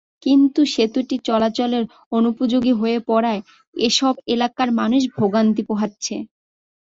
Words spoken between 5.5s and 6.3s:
পোহাচ্ছে।